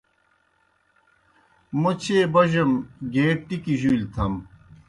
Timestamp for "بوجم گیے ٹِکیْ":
2.33-3.73